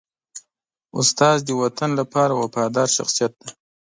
[0.99, 3.49] استاد د وطن لپاره وفادار شخصیت دی.